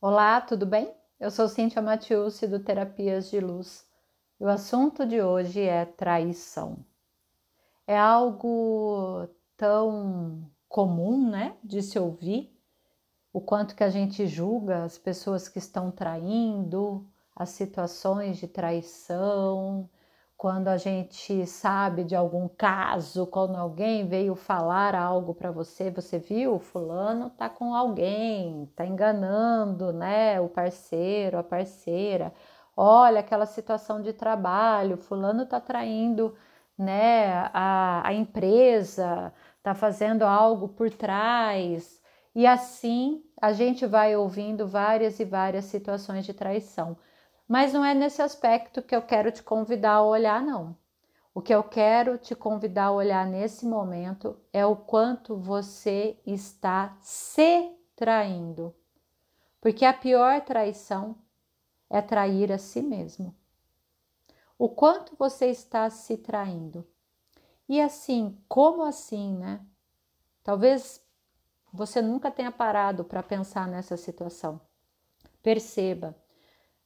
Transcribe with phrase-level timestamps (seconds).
[0.00, 0.94] Olá, tudo bem?
[1.18, 3.84] Eu sou Cíntia Matiusi do Terapias de Luz
[4.38, 6.84] e o assunto de hoje é traição.
[7.84, 12.56] É algo tão comum, né, de se ouvir,
[13.32, 17.04] o quanto que a gente julga as pessoas que estão traindo,
[17.34, 19.90] as situações de traição,
[20.38, 26.18] quando a gente sabe de algum caso, quando alguém veio falar algo para você, você
[26.20, 32.32] viu, fulano tá com alguém, tá enganando, né, o parceiro, a parceira.
[32.76, 36.36] Olha aquela situação de trabalho, fulano tá traindo,
[36.78, 42.00] né, a, a empresa, tá fazendo algo por trás.
[42.34, 46.96] E assim a gente vai ouvindo várias e várias situações de traição.
[47.48, 50.76] Mas não é nesse aspecto que eu quero te convidar a olhar, não.
[51.34, 56.94] O que eu quero te convidar a olhar nesse momento é o quanto você está
[57.00, 58.74] se traindo.
[59.62, 61.16] Porque a pior traição
[61.88, 63.34] é trair a si mesmo.
[64.58, 66.86] O quanto você está se traindo.
[67.66, 69.64] E assim, como assim, né?
[70.42, 71.02] Talvez
[71.72, 74.60] você nunca tenha parado para pensar nessa situação.
[75.42, 76.14] Perceba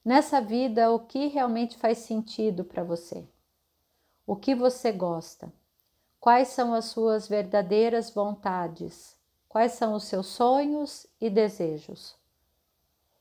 [0.03, 3.25] nessa vida o que realmente faz sentido para você,
[4.25, 5.51] o que você gosta,
[6.19, 12.15] quais são as suas verdadeiras vontades, quais são os seus sonhos e desejos.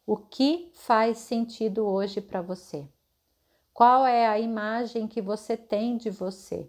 [0.06, 2.89] O que faz sentido hoje para você?
[3.72, 6.69] Qual é a imagem que você tem de você?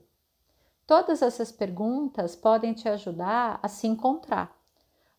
[0.85, 4.62] Todas essas perguntas podem te ajudar a se encontrar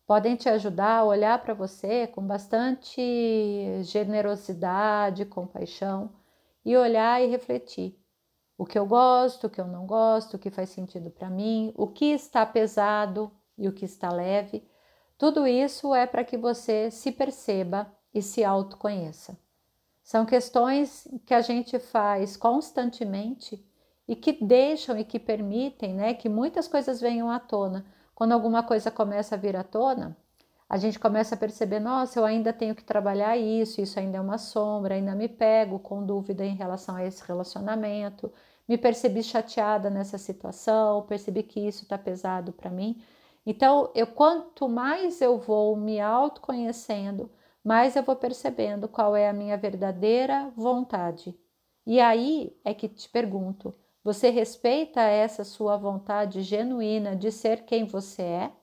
[0.05, 3.01] podem te ajudar a olhar para você com bastante
[3.83, 6.11] generosidade, compaixão
[6.63, 7.99] e olhar e refletir.
[8.57, 11.73] O que eu gosto, o que eu não gosto, o que faz sentido para mim,
[11.75, 14.63] o que está pesado e o que está leve.
[15.17, 19.37] Tudo isso é para que você se perceba e se autoconheça.
[20.03, 23.65] São questões que a gente faz constantemente
[24.07, 27.85] e que deixam e que permitem né, que muitas coisas venham à tona
[28.15, 30.17] quando alguma coisa começa a vir à tona,
[30.69, 34.21] a gente começa a perceber: nossa, eu ainda tenho que trabalhar isso, isso ainda é
[34.21, 38.31] uma sombra, ainda me pego com dúvida em relação a esse relacionamento,
[38.67, 43.03] me percebi chateada nessa situação, percebi que isso está pesado para mim.
[43.45, 47.29] Então, eu quanto mais eu vou me autoconhecendo,
[47.63, 51.37] mais eu vou percebendo qual é a minha verdadeira vontade.
[51.85, 53.73] E aí é que te pergunto:
[54.05, 58.55] você respeita essa sua vontade genuína de ser quem você é?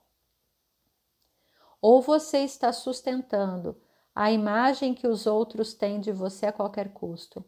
[1.80, 3.76] Ou você está sustentando
[4.14, 7.44] a imagem que os outros têm de você a qualquer custo?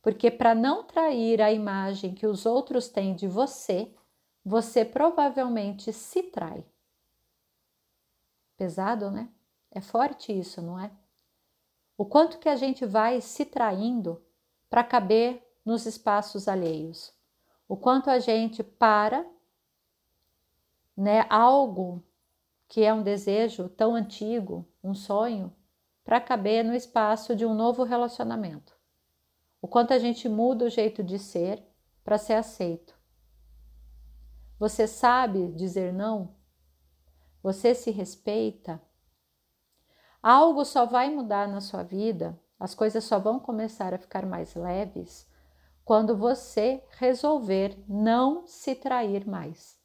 [0.00, 3.94] Porque para não trair a imagem que os outros têm de você,
[4.42, 6.64] você provavelmente se trai.
[8.56, 9.28] Pesado, né?
[9.70, 10.90] É forte isso, não é?
[11.94, 14.24] O quanto que a gente vai se traindo
[14.70, 17.12] para caber nos espaços alheios.
[17.68, 19.26] O quanto a gente para,
[20.96, 22.04] né, algo
[22.68, 25.52] que é um desejo tão antigo, um sonho,
[26.04, 28.76] para caber no espaço de um novo relacionamento.
[29.60, 31.60] O quanto a gente muda o jeito de ser
[32.04, 32.96] para ser aceito.
[34.60, 36.36] Você sabe dizer não?
[37.42, 38.80] Você se respeita?
[40.22, 44.54] Algo só vai mudar na sua vida, as coisas só vão começar a ficar mais
[44.54, 45.28] leves
[45.86, 49.78] quando você resolver não se trair mais.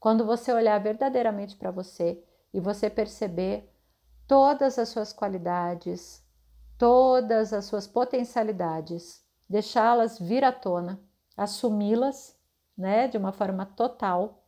[0.00, 2.20] Quando você olhar verdadeiramente para você
[2.52, 3.72] e você perceber
[4.26, 6.26] todas as suas qualidades,
[6.76, 11.00] todas as suas potencialidades, deixá-las vir à tona,
[11.36, 12.36] assumi-las,
[12.76, 14.44] né, de uma forma total,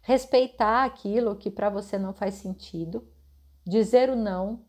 [0.00, 3.04] respeitar aquilo que para você não faz sentido,
[3.66, 4.64] dizer o não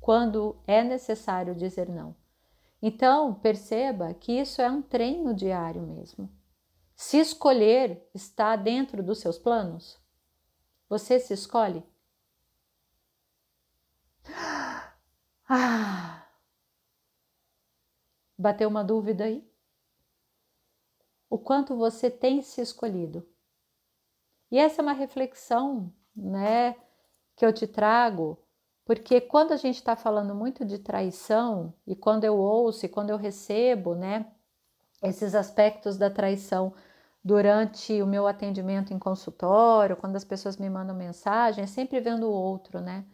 [0.00, 2.23] quando é necessário dizer não.
[2.86, 6.28] Então, perceba que isso é um treino diário mesmo.
[6.94, 9.98] Se escolher está dentro dos seus planos,
[10.86, 11.82] você se escolhe?
[15.48, 16.26] Ah!
[18.36, 19.46] Bateu uma dúvida aí?
[21.30, 23.26] O quanto você tem se escolhido?
[24.50, 26.76] E essa é uma reflexão, né,
[27.34, 28.38] que eu te trago
[28.84, 33.10] porque quando a gente está falando muito de traição, e quando eu ouço e quando
[33.10, 34.26] eu recebo, né,
[35.02, 36.74] esses aspectos da traição
[37.24, 42.26] durante o meu atendimento em consultório, quando as pessoas me mandam mensagem, é sempre vendo
[42.28, 43.04] o outro, né?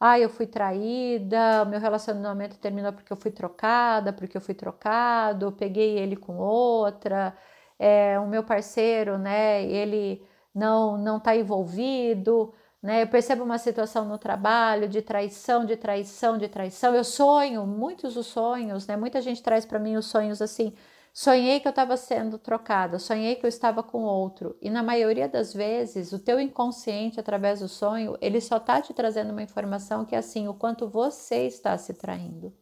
[0.00, 5.46] Ah, eu fui traída, meu relacionamento terminou porque eu fui trocada, porque eu fui trocado,
[5.46, 7.36] eu peguei ele com outra,
[7.78, 10.24] é, o meu parceiro, né, ele
[10.54, 13.02] não não está envolvido, né?
[13.02, 16.94] Eu percebo uma situação no trabalho de traição, de traição, de traição.
[16.94, 18.96] Eu sonho, muitos os sonhos, né?
[18.96, 20.74] Muita gente traz para mim os sonhos assim.
[21.12, 24.56] Sonhei que eu estava sendo trocada, sonhei que eu estava com outro.
[24.62, 28.94] E na maioria das vezes, o teu inconsciente, através do sonho, ele só está te
[28.94, 32.56] trazendo uma informação que é assim, o quanto você está se traindo.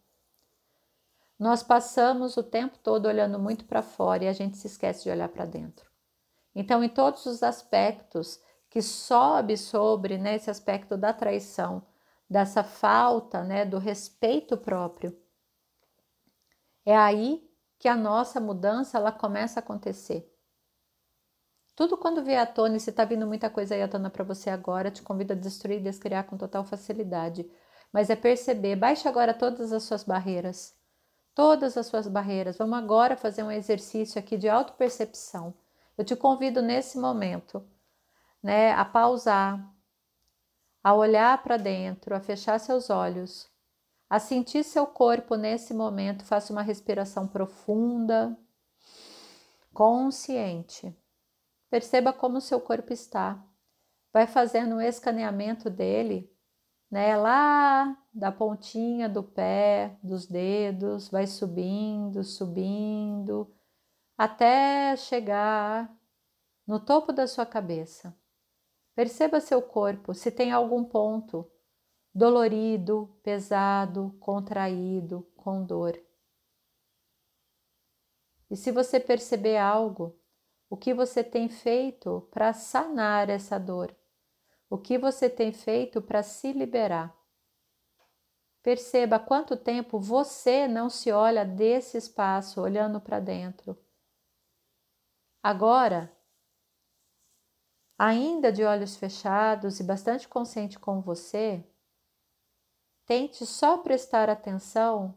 [1.39, 5.11] Nós passamos o tempo todo olhando muito para fora e a gente se esquece de
[5.11, 5.91] olhar para dentro.
[6.55, 8.41] Então, em todos os aspectos
[8.76, 11.82] que sobe sobre né, esse aspecto da traição,
[12.28, 15.19] dessa falta né, do respeito próprio.
[16.84, 20.31] É aí que a nossa mudança ela começa a acontecer.
[21.75, 24.23] Tudo quando vier à tona, e se está vindo muita coisa aí à tona para
[24.23, 27.50] você agora, te convido a destruir e descriar com total facilidade.
[27.90, 30.76] Mas é perceber, baixe agora todas as suas barreiras.
[31.34, 32.58] Todas as suas barreiras.
[32.58, 35.55] Vamos agora fazer um exercício aqui de autopercepção.
[35.96, 37.67] Eu te convido nesse momento
[38.47, 39.75] né, a pausar,
[40.81, 43.51] a olhar para dentro, a fechar seus olhos,
[44.09, 46.25] a sentir seu corpo nesse momento.
[46.25, 48.39] Faça uma respiração profunda,
[49.75, 50.97] consciente.
[51.69, 53.45] Perceba como seu corpo está.
[54.13, 56.33] Vai fazendo um escaneamento dele,
[56.89, 63.53] né, lá da pontinha do pé, dos dedos, vai subindo, subindo,
[64.17, 65.93] até chegar
[66.65, 68.17] no topo da sua cabeça.
[68.97, 71.47] Perceba seu corpo, se tem algum ponto
[72.15, 76.01] dolorido, pesado, contraído, com dor.
[78.51, 80.19] E se você perceber algo,
[80.71, 83.95] o que você tem feito para sanar essa dor?
[84.71, 87.15] O que você tem feito para se liberar?
[88.63, 93.79] Perceba quanto tempo você não se olha desse espaço, olhando para dentro.
[95.43, 96.16] Agora,
[97.99, 101.65] ainda de olhos fechados e bastante consciente com você,
[103.07, 105.17] tente só prestar atenção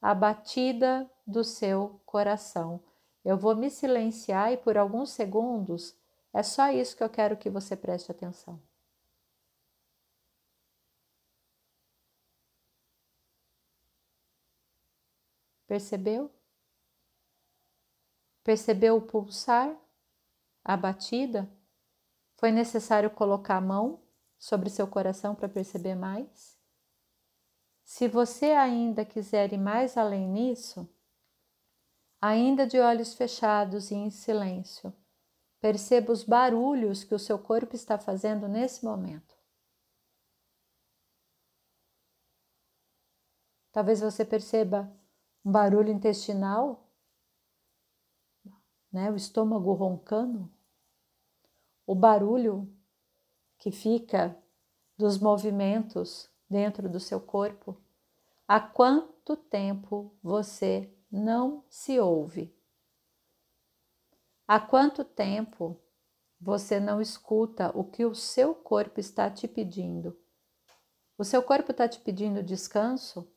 [0.00, 2.82] à batida do seu coração.
[3.24, 5.96] Eu vou me silenciar e por alguns segundos
[6.32, 8.60] é só isso que eu quero que você preste atenção.
[15.66, 16.30] Percebeu?
[18.42, 19.74] Percebeu o pulsar,
[20.62, 21.48] a batida?
[22.44, 24.02] Foi necessário colocar a mão
[24.38, 26.60] sobre seu coração para perceber mais?
[27.82, 30.86] Se você ainda quiser ir mais além nisso,
[32.20, 34.92] ainda de olhos fechados e em silêncio,
[35.58, 39.34] perceba os barulhos que o seu corpo está fazendo nesse momento.
[43.72, 44.94] Talvez você perceba
[45.42, 46.90] um barulho intestinal,
[48.92, 50.53] né, o estômago roncando
[51.86, 52.72] o barulho
[53.58, 54.36] que fica
[54.96, 57.80] dos movimentos dentro do seu corpo,
[58.46, 62.54] há quanto tempo você não se ouve?
[64.46, 65.80] Há quanto tempo
[66.40, 70.18] você não escuta o que o seu corpo está te pedindo?
[71.16, 73.30] O seu corpo está te pedindo descanso?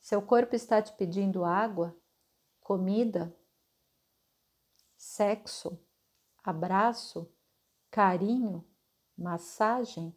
[0.00, 1.96] Seu corpo está te pedindo água,
[2.60, 3.34] comida,
[4.96, 5.78] sexo,
[6.42, 7.33] abraço?
[7.94, 8.64] Carinho,
[9.16, 10.12] massagem?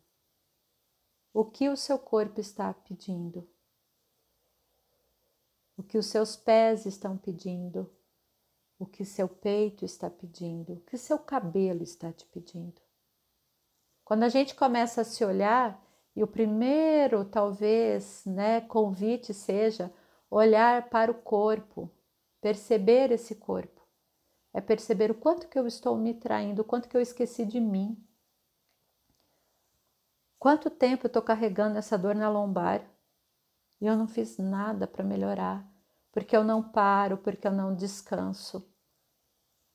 [1.31, 3.47] O que o seu corpo está pedindo?
[5.77, 7.87] O que os seus pés estão pedindo?
[8.79, 10.73] O que seu peito está pedindo?
[10.73, 12.81] O que seu cabelo está te pedindo?
[14.03, 15.79] Quando a gente começa a se olhar,
[16.15, 19.93] e o primeiro, talvez, né, convite seja
[20.31, 21.91] olhar para o corpo,
[22.41, 23.76] perceber esse corpo
[24.57, 27.61] é perceber o quanto que eu estou me traindo, o quanto que eu esqueci de
[27.61, 27.95] mim.
[30.39, 32.83] Quanto tempo eu estou carregando essa dor na lombar
[33.79, 35.63] e eu não fiz nada para melhorar,
[36.11, 38.67] porque eu não paro, porque eu não descanso,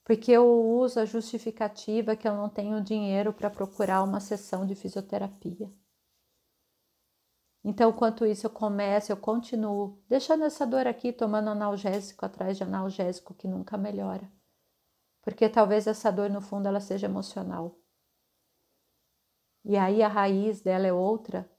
[0.02, 4.74] porque eu uso a justificativa que eu não tenho dinheiro para procurar uma sessão de
[4.74, 5.72] fisioterapia.
[7.62, 12.64] Então, enquanto isso eu começo, eu continuo deixando essa dor aqui, tomando analgésico atrás de
[12.64, 14.28] analgésico que nunca melhora
[15.22, 17.78] porque talvez essa dor no fundo ela seja emocional.
[19.64, 21.50] E aí a raiz dela é outra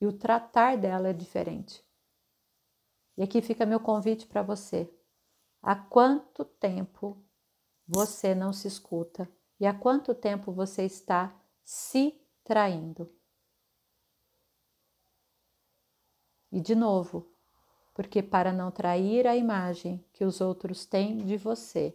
[0.00, 1.84] e o tratar dela é diferente.
[3.16, 4.90] E aqui fica meu convite para você.
[5.62, 7.22] Há quanto tempo
[7.86, 13.12] você não se escuta e há quanto tempo você está se traindo?
[16.50, 17.30] E de novo,
[17.94, 21.94] porque para não trair a imagem que os outros têm de você,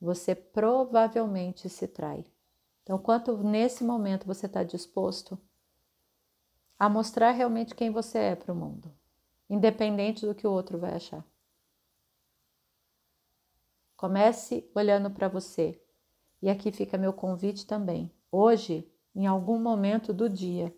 [0.00, 2.24] você provavelmente se trai.
[2.82, 5.38] Então, quanto nesse momento você está disposto
[6.78, 8.90] a mostrar realmente quem você é para o mundo,
[9.48, 11.24] independente do que o outro vai achar.
[13.96, 15.78] Comece olhando para você.
[16.40, 18.10] E aqui fica meu convite também.
[18.32, 20.74] Hoje, em algum momento do dia,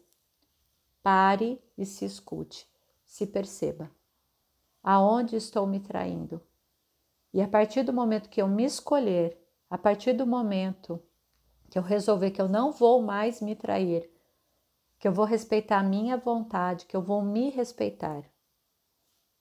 [1.04, 2.68] pare e se escute,
[3.04, 3.88] se perceba.
[4.82, 6.42] Aonde estou me traindo?
[7.32, 9.38] E a partir do momento que eu me escolher,
[9.70, 11.02] a partir do momento
[11.70, 14.10] que eu resolver que eu não vou mais me trair,
[14.98, 18.22] que eu vou respeitar a minha vontade, que eu vou me respeitar,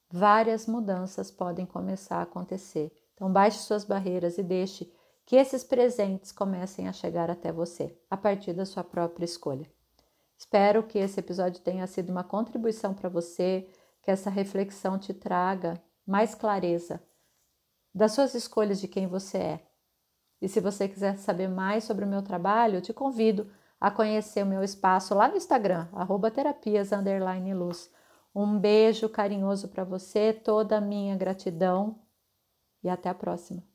[0.09, 4.91] várias mudanças podem começar a acontecer então, baixe suas barreiras e deixe
[5.27, 9.71] que esses presentes comecem a chegar até você, a partir da sua própria escolha.
[10.35, 13.69] Espero que esse episódio tenha sido uma contribuição para você,
[14.01, 16.99] que essa reflexão te traga mais clareza
[17.93, 19.67] das suas escolhas de quem você é.
[20.41, 24.43] E se você quiser saber mais sobre o meu trabalho, eu te convido a conhecer
[24.43, 25.87] o meu espaço lá no Instagram,
[26.33, 27.91] terapias_luz.
[28.33, 31.99] Um beijo carinhoso para você, toda a minha gratidão
[32.83, 33.70] e até a próxima.